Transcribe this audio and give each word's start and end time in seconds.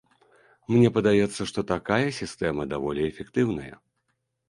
Мне 0.75 0.89
падаецца, 0.95 1.47
што 1.53 1.65
такая 1.73 2.01
сістэма 2.23 2.69
даволі 2.75 3.01
эфектыўная. 3.13 3.73